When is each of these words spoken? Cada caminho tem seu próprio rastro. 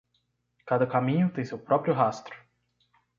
Cada 0.65 0.87
caminho 0.87 1.31
tem 1.31 1.45
seu 1.45 1.59
próprio 1.59 1.93
rastro. 1.93 2.33